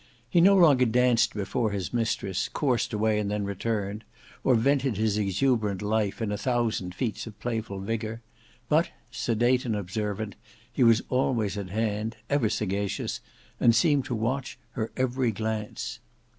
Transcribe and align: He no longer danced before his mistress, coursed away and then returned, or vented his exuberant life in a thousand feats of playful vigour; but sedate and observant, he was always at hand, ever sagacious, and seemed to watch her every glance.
He 0.27 0.41
no 0.41 0.55
longer 0.57 0.85
danced 0.87 1.35
before 1.35 1.69
his 1.69 1.93
mistress, 1.93 2.49
coursed 2.51 2.91
away 2.91 3.19
and 3.19 3.29
then 3.29 3.45
returned, 3.45 4.03
or 4.43 4.55
vented 4.55 4.97
his 4.97 5.15
exuberant 5.15 5.83
life 5.83 6.23
in 6.23 6.31
a 6.31 6.39
thousand 6.39 6.95
feats 6.95 7.27
of 7.27 7.39
playful 7.39 7.79
vigour; 7.79 8.23
but 8.67 8.89
sedate 9.11 9.63
and 9.63 9.75
observant, 9.75 10.33
he 10.73 10.81
was 10.83 11.03
always 11.09 11.55
at 11.55 11.69
hand, 11.69 12.17
ever 12.31 12.49
sagacious, 12.49 13.19
and 13.59 13.75
seemed 13.75 14.05
to 14.05 14.15
watch 14.15 14.57
her 14.71 14.91
every 14.97 15.31
glance. 15.31 15.99